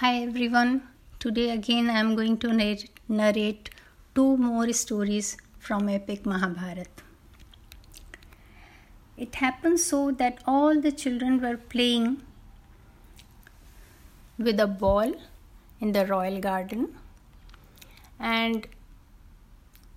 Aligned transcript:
Hi 0.00 0.22
everyone. 0.22 0.80
Today 1.18 1.50
again 1.50 1.90
I 1.90 1.98
am 2.00 2.14
going 2.16 2.38
to 2.38 2.54
narrate, 2.54 3.68
two 4.14 4.38
more 4.38 4.72
stories 4.72 5.36
from 5.58 5.90
epic 5.90 6.24
Mahabharata. 6.24 7.02
It 9.18 9.34
happened 9.34 9.78
so 9.78 10.10
that 10.12 10.38
all 10.46 10.80
the 10.80 10.90
children 10.90 11.38
were 11.42 11.58
playing 11.58 12.22
with 14.38 14.58
a 14.58 14.66
ball 14.66 15.12
in 15.82 15.92
the 15.92 16.06
royal 16.06 16.40
garden 16.40 16.88
and 18.18 18.66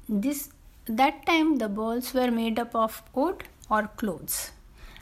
this 0.09 0.49
that 0.85 1.25
time 1.25 1.59
the 1.59 1.73
balls 1.81 2.13
were 2.13 2.29
made 2.29 2.59
up 2.67 2.75
of 2.75 3.01
wood 3.15 3.49
or 3.69 3.83
clothes 4.03 4.51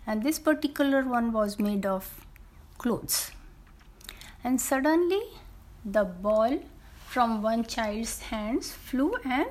and 0.06 0.22
this 0.22 0.38
particular 0.38 1.04
one 1.20 1.32
was 1.42 1.58
made 1.58 1.88
of 1.98 2.18
clothes 2.78 3.32
and 4.44 4.60
suddenly 4.60 5.22
the 5.84 6.04
ball 6.04 6.60
from 7.08 7.42
one 7.42 7.64
child's 7.64 8.20
hands 8.22 8.72
flew 8.72 9.14
and 9.26 9.48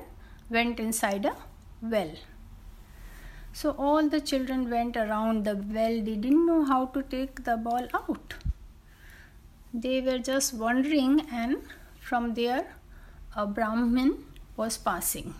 went 0.49 0.79
inside 0.79 1.25
a 1.25 1.35
well. 1.81 2.13
So 3.53 3.71
all 3.71 4.07
the 4.07 4.21
children 4.21 4.69
went 4.69 4.95
around 4.95 5.43
the 5.43 5.55
well, 5.55 6.01
they 6.01 6.15
didn't 6.15 6.45
know 6.45 6.63
how 6.65 6.85
to 6.87 7.03
take 7.03 7.43
the 7.43 7.57
ball 7.57 7.87
out. 7.93 8.35
They 9.73 10.01
were 10.01 10.19
just 10.19 10.53
wondering, 10.53 11.21
and 11.31 11.57
from 11.99 12.33
there, 12.33 12.75
a 13.35 13.45
Brahmin 13.45 14.25
was 14.55 14.77
passing. 14.77 15.33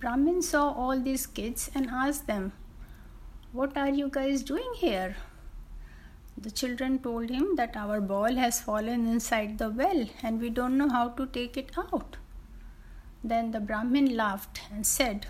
Brahmin 0.00 0.42
saw 0.42 0.70
all 0.70 1.00
these 1.00 1.26
kids 1.26 1.70
and 1.74 1.88
asked 1.88 2.26
them, 2.26 2.52
What 3.52 3.76
are 3.76 3.88
you 3.88 4.08
guys 4.08 4.42
doing 4.42 4.72
here? 4.76 5.16
The 6.38 6.50
children 6.50 6.98
told 6.98 7.30
him 7.30 7.56
that 7.56 7.76
our 7.76 8.00
ball 8.00 8.34
has 8.34 8.60
fallen 8.60 9.06
inside 9.06 9.58
the 9.58 9.70
well 9.70 10.06
and 10.22 10.40
we 10.40 10.50
don't 10.50 10.76
know 10.76 10.88
how 10.88 11.08
to 11.10 11.26
take 11.26 11.56
it 11.56 11.70
out. 11.78 12.18
Then 13.24 13.50
the 13.52 13.60
Brahmin 13.60 14.14
laughed 14.16 14.60
and 14.70 14.86
said, 14.86 15.26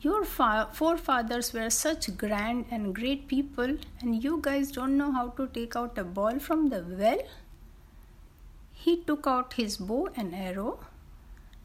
Your 0.00 0.24
fa- 0.24 0.68
forefathers 0.72 1.52
were 1.52 1.70
such 1.70 2.16
grand 2.16 2.66
and 2.70 2.94
great 2.94 3.28
people, 3.28 3.76
and 4.00 4.22
you 4.22 4.40
guys 4.42 4.72
don't 4.72 4.96
know 4.98 5.12
how 5.12 5.28
to 5.28 5.46
take 5.46 5.76
out 5.76 5.96
a 5.96 6.04
ball 6.04 6.40
from 6.40 6.68
the 6.68 6.84
well? 6.86 7.22
He 8.72 8.96
took 9.04 9.26
out 9.28 9.54
his 9.54 9.76
bow 9.76 10.08
and 10.16 10.34
arrow 10.34 10.80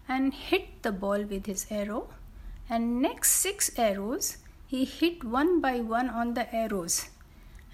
and 0.08 0.34
hit 0.34 0.84
the 0.84 0.92
ball 0.92 1.24
with 1.24 1.48
his 1.48 1.66
arrow, 1.72 2.10
and 2.70 3.02
next 3.02 3.32
six 3.32 3.72
arrows 3.78 4.38
he 4.68 4.86
hit 4.86 5.24
one 5.24 5.60
by 5.60 5.80
one 5.80 6.10
on 6.10 6.36
the 6.36 6.54
arrows 6.56 7.10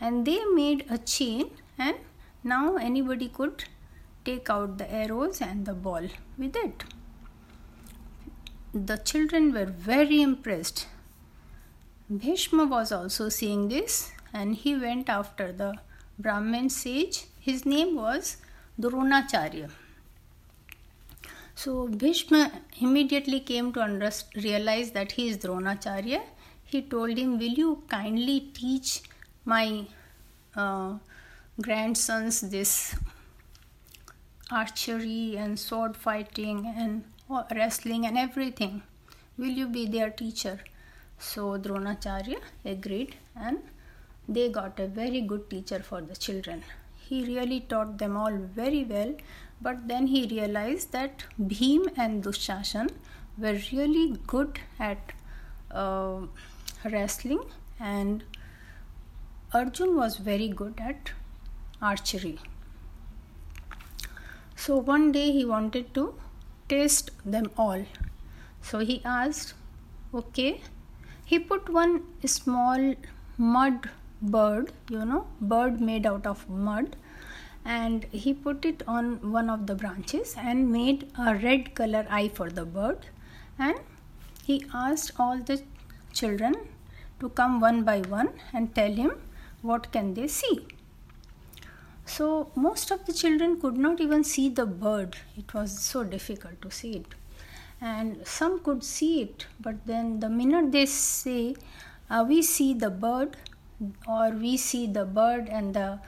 and 0.05 0.25
they 0.29 0.39
made 0.61 0.85
a 0.95 0.97
chain 0.97 1.49
and 1.77 1.95
now 2.43 2.75
anybody 2.87 3.27
could 3.37 3.63
take 4.25 4.49
out 4.55 4.77
the 4.77 4.87
arrows 5.01 5.39
and 5.41 5.65
the 5.65 5.73
ball 5.73 6.07
with 6.37 6.57
it. 6.63 6.83
The 8.73 8.97
children 8.97 9.53
were 9.53 9.65
very 9.65 10.21
impressed. 10.21 10.87
Bhishma 12.09 12.65
was 12.65 12.91
also 12.91 13.29
seeing 13.29 13.69
this 13.69 14.11
and 14.33 14.55
he 14.55 14.75
went 14.75 15.09
after 15.09 15.51
the 15.53 15.75
brahmin 16.19 16.69
sage. 16.69 17.25
His 17.39 17.65
name 17.65 17.95
was 17.95 18.38
dronacharya. 18.79 19.69
So 21.55 21.88
bhishma 21.88 22.51
immediately 22.81 23.39
came 23.39 23.71
to 23.73 24.11
realize 24.35 24.91
that 24.91 25.13
he 25.13 25.29
is 25.29 25.38
dronacharya. 25.38 26.21
He 26.65 26.81
told 26.81 27.17
him 27.17 27.38
will 27.38 27.57
you 27.63 27.83
kindly 27.88 28.39
teach 28.53 29.01
my 29.45 29.86
uh, 30.55 30.94
grandsons 31.61 32.41
this 32.41 32.95
archery 34.52 35.35
and 35.38 35.59
sword 35.59 35.95
fighting 35.95 36.73
and 36.77 37.03
wrestling 37.55 38.05
and 38.05 38.17
everything. 38.17 38.81
Will 39.38 39.55
you 39.61 39.67
be 39.67 39.88
their 39.88 40.09
teacher? 40.09 40.59
So 41.17 41.57
Dronacharya 41.57 42.40
agreed 42.66 43.16
and 43.35 43.59
they 44.28 44.50
got 44.50 44.79
a 44.79 44.88
very 44.88 45.22
good 45.22 45.50
teacher 45.50 45.79
for 45.79 46.01
the 46.01 46.16
children. 46.16 46.63
He 46.96 47.25
really 47.25 47.62
taught 47.62 47.97
them 47.97 48.16
all 48.16 48.38
very 48.56 48.84
well, 48.84 49.16
but 49.62 49.88
then 49.88 50.07
he 50.07 50.28
realized 50.28 50.91
that 50.91 51.25
Bhim 51.41 51.88
and 51.97 52.23
Dushasan 52.23 52.90
were 53.38 53.59
really 53.72 54.17
good 54.28 54.59
at 54.79 55.13
uh, 55.72 56.22
wrestling 56.85 57.44
and 57.79 58.23
Arjun 59.53 59.96
was 59.96 60.18
very 60.18 60.47
good 60.47 60.80
at 60.80 61.12
archery. 61.80 62.40
So 64.56 64.78
one 64.78 65.12
day 65.12 65.31
he 65.31 65.46
wanted 65.46 65.94
to 65.94 66.16
test 66.68 67.12
them 67.24 67.52
all. 67.56 67.86
So 68.62 68.80
he 68.80 69.02
asked, 69.06 69.53
okay, 70.12 70.62
he 71.24 71.38
put 71.38 71.69
one 71.69 72.02
small 72.25 72.96
mud 73.38 73.90
bird, 74.24 74.72
you 74.90 75.06
know, 75.06 75.28
bird 75.40 75.80
made 75.80 76.08
out 76.08 76.25
of 76.25 76.50
mud, 76.50 76.96
and 77.64 78.06
he 78.06 78.34
put 78.34 78.66
it 78.66 78.81
on 78.88 79.31
one 79.31 79.52
of 79.52 79.68
the 79.68 79.75
branches 79.75 80.34
and 80.35 80.72
made 80.72 81.12
a 81.18 81.35
red 81.35 81.75
color 81.75 82.08
eye 82.09 82.30
for 82.30 82.50
the 82.50 82.66
bird. 82.66 83.06
And 83.59 83.75
he 84.44 84.66
asked 84.74 85.12
all 85.20 85.38
the 85.38 85.62
children 86.12 86.56
to 87.20 87.30
come 87.30 87.59
one 87.59 87.84
by 87.84 88.00
one 88.02 88.30
and 88.52 88.74
tell 88.74 88.91
him 88.91 89.12
what 89.63 89.91
can 89.91 90.13
they 90.13 90.28
see? 90.28 90.68
So, 92.06 92.51
most 92.56 92.91
of 92.91 93.06
the 93.06 93.13
children 93.13 93.59
could 93.59 93.78
not 93.78 94.01
even 94.01 94.24
see 94.24 94.50
the 94.50 94.66
bird, 94.66 95.16
it 95.38 95.53
was 95.53 95.79
so 95.79 96.03
difficult 96.03 96.62
to 96.62 96.69
see 96.69 96.97
it. 96.97 97.16
And 97.81 98.28
some 98.28 98.59
could 98.59 98.84
see 98.84 99.22
it, 99.22 99.47
but 99.59 99.85
then 99.85 100.19
the 100.19 100.29
minute 100.29 100.72
they 100.72 100.85
say, 100.85 101.56
uh, 102.09 102.25
We 102.28 102.41
see 102.41 102.73
the 102.73 102.90
bird, 102.90 103.38
or 104.07 104.29
we 104.31 104.57
see 104.57 104.85
the 104.88 105.06
bird 105.06 105.47
and 105.50 105.73
the 105.73 106.00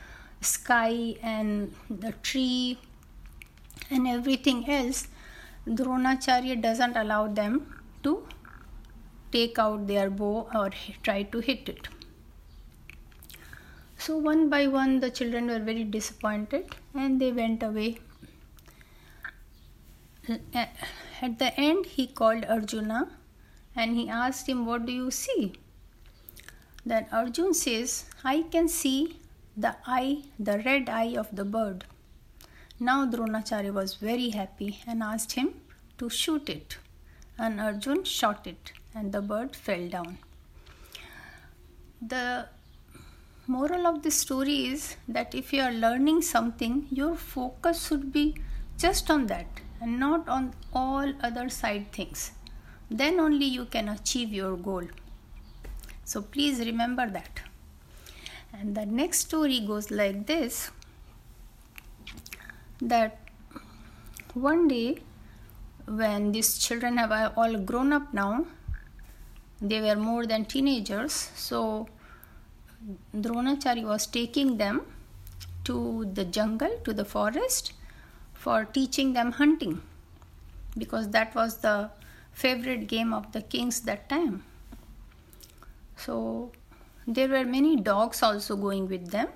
sky 0.41 1.15
and 1.23 1.73
the 1.89 2.11
tree 2.11 2.77
and 3.89 4.07
everything 4.07 4.69
else, 4.69 5.07
Dronacharya 5.67 6.61
doesn't 6.61 6.95
allow 6.95 7.27
them 7.27 7.81
to 8.03 8.27
take 9.31 9.57
out 9.57 9.87
their 9.87 10.09
bow 10.09 10.47
or 10.53 10.69
try 11.03 11.23
to 11.23 11.39
hit 11.39 11.69
it. 11.69 11.87
So, 14.05 14.15
one 14.17 14.49
by 14.49 14.67
one, 14.67 14.99
the 14.99 15.09
children 15.09 15.47
were 15.47 15.57
very 15.57 15.83
disappointed 15.83 16.75
and 16.93 17.19
they 17.19 17.31
went 17.31 17.63
away. 17.63 17.97
Uh, 20.29 20.65
at 21.23 21.39
the 21.39 21.59
end, 21.59 21.87
he 21.87 22.05
called 22.05 22.45
Arjuna 22.45 23.09
and 23.75 23.95
he 23.95 24.07
asked 24.07 24.47
him, 24.47 24.67
What 24.67 24.85
do 24.85 24.91
you 24.91 25.09
see? 25.09 25.53
Then 26.85 27.07
Arjun 27.11 27.55
says, 27.55 28.05
I 28.23 28.43
can 28.43 28.67
see 28.67 29.17
the 29.57 29.75
eye, 29.87 30.25
the 30.37 30.59
red 30.59 30.87
eye 30.87 31.15
of 31.17 31.35
the 31.35 31.45
bird. 31.45 31.85
Now 32.79 33.07
Dronacharya 33.07 33.73
was 33.73 33.95
very 33.95 34.29
happy 34.29 34.83
and 34.85 35.01
asked 35.01 35.31
him 35.31 35.55
to 35.97 36.11
shoot 36.11 36.47
it. 36.47 36.77
And 37.39 37.59
Arjun 37.59 38.03
shot 38.03 38.45
it, 38.45 38.71
and 38.93 39.11
the 39.11 39.21
bird 39.23 39.55
fell 39.55 39.87
down. 39.87 40.19
The 41.99 42.49
moral 43.47 43.85
of 43.87 44.01
the 44.03 44.11
story 44.11 44.67
is 44.67 44.95
that 45.07 45.35
if 45.35 45.53
you 45.53 45.61
are 45.61 45.71
learning 45.71 46.21
something 46.21 46.87
your 46.89 47.15
focus 47.15 47.87
should 47.87 48.11
be 48.11 48.35
just 48.77 49.11
on 49.11 49.27
that 49.27 49.61
and 49.81 49.99
not 49.99 50.27
on 50.27 50.53
all 50.73 51.13
other 51.21 51.49
side 51.49 51.91
things. 51.91 52.31
Then 52.89 53.19
only 53.19 53.45
you 53.45 53.65
can 53.65 53.89
achieve 53.89 54.33
your 54.33 54.55
goal. 54.55 54.83
So 56.03 56.21
please 56.21 56.59
remember 56.59 57.09
that. 57.09 57.41
And 58.53 58.75
the 58.75 58.85
next 58.85 59.19
story 59.19 59.59
goes 59.59 59.91
like 59.91 60.25
this 60.25 60.71
that 62.81 63.19
one 64.33 64.67
day 64.67 64.99
when 65.85 66.31
these 66.31 66.57
children 66.57 66.97
have 66.97 67.33
all 67.37 67.57
grown 67.57 67.93
up 67.93 68.13
now 68.13 68.45
they 69.61 69.79
were 69.81 69.95
more 69.95 70.25
than 70.25 70.45
teenagers. 70.45 71.13
So 71.35 71.87
Dronacharya 73.15 73.83
was 73.83 74.05
taking 74.05 74.57
them 74.57 74.81
to 75.63 76.09
the 76.13 76.25
jungle, 76.25 76.79
to 76.83 76.93
the 76.93 77.05
forest, 77.05 77.73
for 78.33 78.65
teaching 78.65 79.13
them 79.13 79.31
hunting 79.33 79.81
because 80.77 81.09
that 81.09 81.33
was 81.33 81.57
the 81.57 81.89
favorite 82.33 82.87
game 82.87 83.13
of 83.13 83.31
the 83.31 83.41
kings 83.41 83.81
that 83.81 84.07
time. 84.09 84.43
So 85.95 86.51
there 87.07 87.29
were 87.29 87.45
many 87.45 87.77
dogs 87.77 88.21
also 88.21 88.55
going 88.55 88.87
with 88.87 89.11
them, 89.11 89.29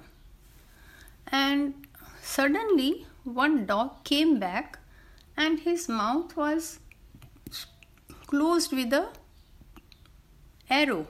and 1.28 1.74
suddenly 2.22 3.08
one 3.24 3.66
dog 3.66 4.04
came 4.04 4.40
back 4.40 4.80
and 5.38 5.60
his 5.60 5.88
mouth 5.88 6.36
was 6.36 6.80
closed 8.28 8.72
with 8.74 8.94
a 8.94 9.10
arrow 10.70 11.08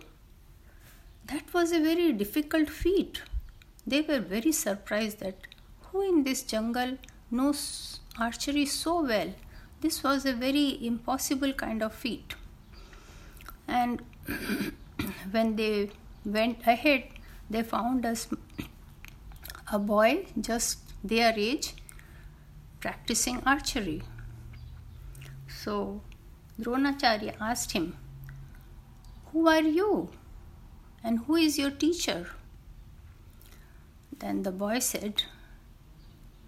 that 1.30 1.54
was 1.54 1.72
a 1.72 1.80
very 1.80 2.12
difficult 2.12 2.70
feat. 2.70 3.22
They 3.86 4.02
were 4.02 4.20
very 4.20 4.52
surprised 4.52 5.20
that 5.20 5.36
who 5.88 6.02
in 6.02 6.24
this 6.24 6.42
jungle 6.44 6.98
knows 7.32 8.00
archery 8.20 8.66
so 8.66 9.04
well? 9.04 9.34
This 9.82 10.04
was 10.04 10.26
a 10.26 10.34
very 10.34 10.86
impossible 10.86 11.54
kind 11.54 11.82
of 11.84 11.94
feat. 11.94 12.36
And 13.68 14.02
when 15.32 15.56
they 15.56 15.92
went 16.26 16.66
ahead, 16.68 17.04
they 17.50 17.64
found 17.64 18.06
a, 18.06 18.16
a 19.72 19.80
boy 19.80 20.26
just 20.40 20.80
their 21.04 21.34
age 21.38 21.74
practicing 22.80 23.42
archery. 23.46 24.02
So 25.48 26.02
Dronacharya 26.60 27.36
asked 27.40 27.72
him, 27.72 27.98
Who 29.32 29.48
are 29.48 29.62
you? 29.62 30.10
And 31.04 31.20
who 31.20 31.36
is 31.36 31.58
your 31.58 31.72
teacher? 31.72 32.28
Then 34.20 34.44
the 34.44 34.52
boy 34.52 34.80
said, 34.80 35.24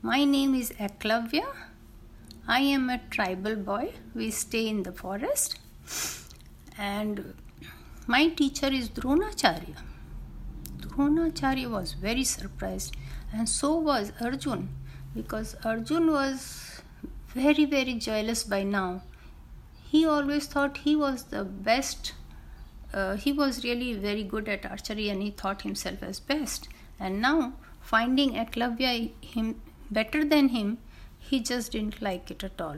My 0.02 0.26
name 0.26 0.56
is 0.56 0.72
Eklavya. 0.72 1.46
I 2.48 2.60
am 2.60 2.90
a 2.90 3.00
tribal 3.10 3.56
boy. 3.56 3.94
We 4.14 4.32
stay 4.32 4.68
in 4.68 4.84
the 4.84 4.92
forest. 4.92 5.60
And 6.78 7.34
my 8.08 8.28
teacher 8.30 8.68
is 8.68 8.90
Dronacharya. 8.90 9.78
Dronacharya 10.80 11.70
was 11.70 11.94
very 11.94 12.24
surprised, 12.24 12.96
and 13.32 13.48
so 13.48 13.78
was 13.78 14.12
Arjun, 14.20 14.70
because 15.16 15.56
Arjun 15.64 16.12
was 16.12 16.82
very, 17.30 17.66
very 17.66 17.94
jealous 17.94 18.44
by 18.44 18.64
now. 18.64 19.04
He 19.84 20.06
always 20.06 20.48
thought 20.48 20.80
he 20.80 20.96
was 20.96 21.26
the 21.26 21.44
best. 21.44 22.14
Uh, 22.94 23.16
he 23.16 23.32
was 23.32 23.64
really 23.64 23.94
very 23.94 24.24
good 24.24 24.50
at 24.50 24.66
archery 24.66 25.10
and 25.10 25.22
he 25.24 25.32
thought 25.32 25.62
himself 25.62 26.04
as 26.04 26.20
best. 26.20 26.68
And 27.00 27.22
now, 27.22 27.54
finding 27.80 28.34
Eklavya 28.34 29.12
him 29.22 29.62
better 29.90 30.24
than 30.26 30.50
him, 30.50 30.78
he 31.18 31.40
just 31.40 31.72
didn't 31.72 32.02
like 32.02 32.30
it 32.30 32.44
at 32.44 32.60
all. 32.60 32.78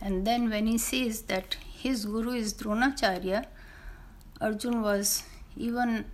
And 0.00 0.26
then, 0.26 0.50
when 0.50 0.66
he 0.66 0.78
sees 0.78 1.22
that 1.22 1.56
his 1.72 2.04
guru 2.04 2.32
is 2.32 2.54
Dronacharya, 2.54 3.46
Arjun 4.40 4.82
was 4.82 5.24
even, 5.56 6.04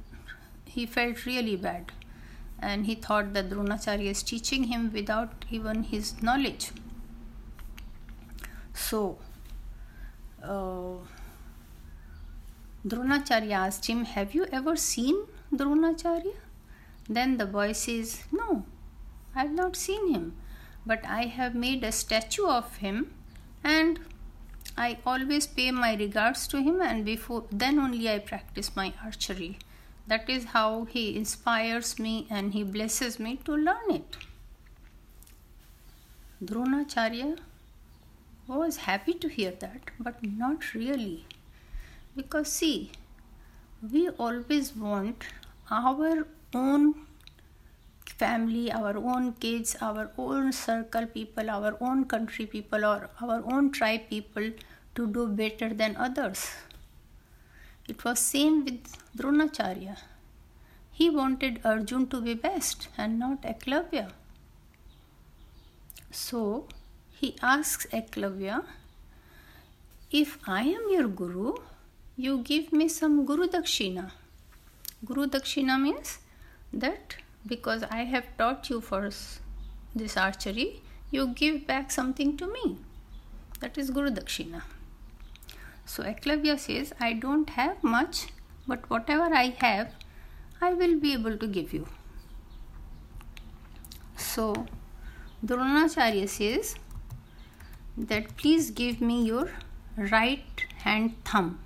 he 0.64 0.86
felt 0.86 1.26
really 1.26 1.56
bad. 1.56 1.92
And 2.60 2.86
he 2.86 2.94
thought 2.94 3.34
that 3.34 3.50
Dronacharya 3.50 4.10
is 4.10 4.22
teaching 4.22 4.64
him 4.64 4.92
without 4.92 5.44
even 5.50 5.84
his 5.84 6.22
knowledge. 6.22 6.70
So, 8.74 9.18
uh, 10.42 10.94
Dronacharya 12.88 13.52
asked 13.52 13.86
him, 13.86 14.04
Have 14.04 14.34
you 14.34 14.46
ever 14.50 14.74
seen 14.74 15.26
Dronacharya? 15.52 16.34
Then 17.08 17.36
the 17.36 17.44
boy 17.46 17.72
says, 17.72 18.24
No, 18.32 18.64
I 19.34 19.42
have 19.42 19.52
not 19.52 19.76
seen 19.76 20.14
him, 20.14 20.36
but 20.86 21.04
I 21.04 21.26
have 21.26 21.54
made 21.54 21.84
a 21.84 21.92
statue 21.92 22.46
of 22.46 22.76
him 22.78 23.12
and 23.62 24.00
I 24.76 24.98
always 25.04 25.46
pay 25.46 25.70
my 25.70 25.94
regards 25.96 26.46
to 26.48 26.62
him 26.62 26.80
and 26.80 27.04
before 27.04 27.44
then 27.50 27.78
only 27.78 28.08
I 28.08 28.20
practice 28.20 28.74
my 28.74 28.94
archery. 29.04 29.58
That 30.06 30.30
is 30.30 30.44
how 30.56 30.84
he 30.84 31.16
inspires 31.16 31.98
me 31.98 32.26
and 32.30 32.54
he 32.54 32.62
blesses 32.62 33.18
me 33.18 33.36
to 33.44 33.52
learn 33.52 33.90
it. 33.90 34.16
Dronacharya 36.42 37.38
was 38.46 38.76
happy 38.78 39.12
to 39.14 39.28
hear 39.28 39.50
that, 39.50 39.90
but 40.00 40.22
not 40.24 40.72
really. 40.72 41.26
Because 42.18 42.48
see, 42.48 42.90
we 43.92 44.08
always 44.08 44.74
want 44.74 45.22
our 45.70 46.26
own 46.52 46.94
family, 48.16 48.72
our 48.72 48.96
own 48.96 49.34
kids, 49.34 49.76
our 49.80 50.10
own 50.18 50.50
circle 50.52 51.06
people, 51.06 51.48
our 51.48 51.76
own 51.80 52.06
country 52.06 52.44
people, 52.44 52.84
or 52.84 53.08
our 53.22 53.44
own 53.52 53.70
tribe 53.70 54.08
people 54.10 54.50
to 54.96 55.06
do 55.06 55.28
better 55.28 55.68
than 55.72 55.94
others. 55.96 56.50
It 57.86 58.02
was 58.04 58.18
same 58.18 58.64
with 58.64 58.98
Dronacharya. 59.16 59.96
He 60.90 61.08
wanted 61.10 61.60
Arjun 61.64 62.08
to 62.08 62.20
be 62.20 62.34
best 62.34 62.88
and 62.98 63.20
not 63.20 63.42
Eklavya. 63.42 64.10
So 66.10 66.66
he 67.12 67.36
asks 67.40 67.86
Eklavya, 67.92 68.64
if 70.10 70.38
I 70.48 70.62
am 70.62 70.90
your 70.90 71.06
guru, 71.06 71.54
you 72.20 72.38
give 72.38 72.72
me 72.72 72.88
some 72.88 73.24
Guru 73.24 73.46
Dakshina. 73.46 74.10
Guru 75.04 75.26
Dakshina 75.28 75.80
means 75.80 76.18
that 76.72 77.14
because 77.46 77.84
I 77.84 78.02
have 78.04 78.24
taught 78.36 78.68
you 78.68 78.80
for 78.80 79.08
this 79.94 80.16
archery, 80.16 80.82
you 81.12 81.28
give 81.28 81.64
back 81.64 81.92
something 81.92 82.36
to 82.38 82.52
me. 82.52 82.78
That 83.60 83.78
is 83.78 83.90
Guru 83.90 84.10
Dakshina. 84.10 84.62
So 85.86 86.02
Eklavya 86.02 86.58
says, 86.58 86.92
I 86.98 87.12
don't 87.12 87.50
have 87.50 87.84
much, 87.84 88.26
but 88.66 88.90
whatever 88.90 89.32
I 89.32 89.54
have, 89.60 89.94
I 90.60 90.74
will 90.74 90.98
be 90.98 91.12
able 91.12 91.38
to 91.38 91.46
give 91.46 91.72
you. 91.72 91.86
So 94.16 94.66
Dronacharya 95.46 96.28
says 96.28 96.74
that 97.96 98.36
please 98.36 98.72
give 98.72 99.00
me 99.00 99.22
your 99.24 99.50
right 99.96 100.66
hand 100.78 101.14
thumb. 101.24 101.60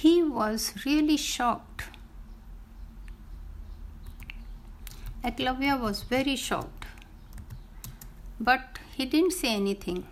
He 0.00 0.22
was 0.22 0.72
really 0.86 1.18
shocked. 1.18 1.82
Eklavya 5.22 5.78
was 5.78 6.02
very 6.12 6.36
shocked. 6.36 6.86
But 8.48 8.78
he 8.94 9.04
didn't 9.04 9.32
say 9.32 9.50
anything. 9.56 10.06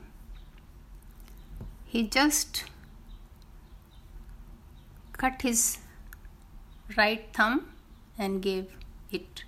He 1.86 2.02
just 2.06 2.64
cut 5.14 5.40
his 5.40 5.78
right 6.98 7.26
thumb 7.32 7.72
and 8.18 8.42
gave 8.42 8.76
it 9.10 9.44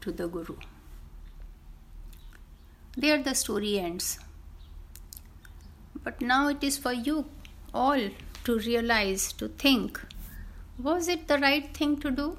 to 0.00 0.10
the 0.10 0.26
Guru. 0.26 0.56
There 2.96 3.22
the 3.22 3.34
story 3.34 3.78
ends. 3.78 4.18
But 6.02 6.22
now 6.22 6.48
it 6.48 6.64
is 6.64 6.78
for 6.78 6.94
you 6.94 7.26
all 7.74 8.10
to 8.44 8.58
realize, 8.58 9.32
to 9.34 9.48
think 9.48 10.00
was 10.82 11.08
it 11.08 11.28
the 11.28 11.38
right 11.38 11.74
thing 11.76 11.98
to 12.00 12.10
do? 12.10 12.38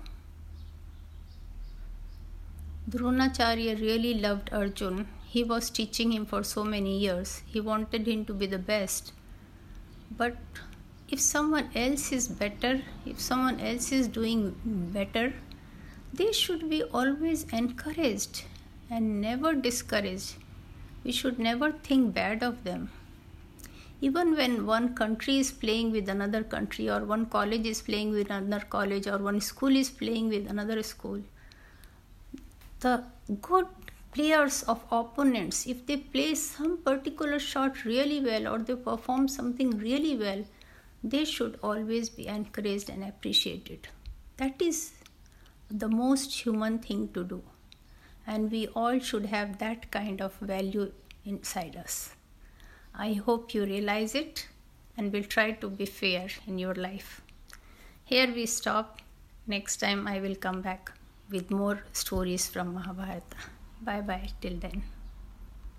Dronacharya 2.90 3.80
really 3.80 4.16
loved 4.16 4.50
Arjun. 4.52 5.08
He 5.28 5.44
was 5.44 5.70
teaching 5.70 6.12
him 6.12 6.26
for 6.26 6.44
so 6.44 6.64
many 6.64 6.98
years. 6.98 7.44
He 7.46 7.62
wanted 7.62 8.08
him 8.08 8.26
to 8.26 8.34
be 8.34 8.48
the 8.48 8.58
best. 8.58 9.14
But 10.18 10.38
if 11.08 11.20
someone 11.20 11.70
else 11.76 12.12
is 12.12 12.28
better, 12.28 12.82
if 13.06 13.20
someone 13.20 13.60
else 13.60 13.92
is 13.92 14.08
doing 14.08 14.56
better, 14.66 15.34
they 16.12 16.32
should 16.32 16.68
be 16.70 16.84
always 16.84 17.44
encouraged 17.54 18.46
and 18.90 19.22
never 19.22 19.54
discouraged. 19.54 20.36
We 21.04 21.12
should 21.12 21.38
never 21.38 21.72
think 21.72 22.14
bad 22.16 22.42
of 22.42 22.64
them 22.64 22.90
even 24.02 24.36
when 24.36 24.66
one 24.66 24.94
country 24.96 25.38
is 25.38 25.52
playing 25.52 25.92
with 25.92 26.10
another 26.10 26.44
country 26.44 26.90
or 26.90 27.00
one 27.06 27.26
college 27.26 27.66
is 27.66 27.82
playing 27.82 28.12
with 28.12 28.30
another 28.30 28.64
college 28.66 29.08
or 29.08 29.18
one 29.18 29.40
school 29.40 29.76
is 29.76 29.90
playing 29.90 30.30
with 30.30 30.50
another 30.50 30.82
school 30.84 31.22
the 32.80 33.04
good 33.42 33.68
players 34.14 34.64
of 34.64 34.82
opponents 34.92 35.68
if 35.68 35.86
they 35.86 35.98
play 35.98 36.34
some 36.36 36.78
particular 36.90 37.38
shot 37.40 37.86
really 37.86 38.20
well 38.30 38.48
or 38.54 38.58
they 38.60 38.76
perform 38.76 39.28
something 39.28 39.78
really 39.78 40.18
well 40.18 40.44
they 41.04 41.26
should 41.26 41.58
always 41.64 42.10
be 42.10 42.28
encouraged 42.28 42.90
and 42.90 43.04
appreciated. 43.04 43.88
That 44.38 44.62
is 44.62 44.94
the 45.70 45.88
most 45.88 46.46
human 46.46 46.80
thing 46.80 47.10
to 47.14 47.24
do. 47.24 47.44
And 48.28 48.52
we 48.52 48.68
all 48.68 49.00
should 49.00 49.26
have 49.26 49.58
that 49.58 49.90
kind 49.92 50.22
of 50.22 50.34
value 50.36 50.92
inside 51.26 51.76
us 51.76 52.14
I 52.94 53.14
hope 53.14 53.54
you 53.54 53.66
realize 53.66 54.16
it 54.16 54.48
and 54.98 55.12
will 55.12 55.24
try 55.24 55.52
to 55.52 55.70
be 55.70 55.86
fair 55.86 56.28
in 56.48 56.60
your 56.60 56.76
life. 56.76 57.22
Here 58.04 58.32
we 58.34 58.46
stop. 58.46 59.00
Next 59.48 59.78
time 59.78 60.08
I 60.08 60.20
will 60.20 60.36
come 60.36 60.62
back 60.62 60.92
with 61.30 61.50
more 61.50 61.84
stories 61.94 62.48
from 62.48 62.74
Mahabharata. 62.74 63.38
Bye 63.82 64.02
bye 64.02 64.30
till 64.42 64.58
then. 64.58 64.84